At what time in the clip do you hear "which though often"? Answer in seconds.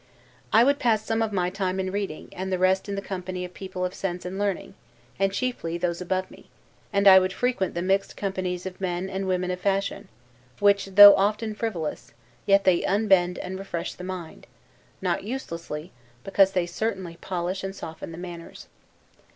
10.57-11.53